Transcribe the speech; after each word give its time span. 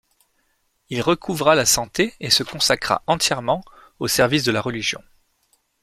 Il 0.89 0.99
recouvra 1.03 1.53
la 1.53 1.67
santé 1.67 2.15
et 2.19 2.31
se 2.31 2.41
consacra 2.41 3.03
entièrement 3.05 3.63
au 3.99 4.07
service 4.07 4.43
de 4.43 4.51
la 4.51 4.59
religion. 4.59 5.03